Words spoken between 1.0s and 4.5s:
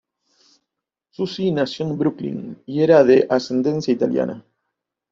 Susi nació en Brooklyn y era de ascendencia italiana.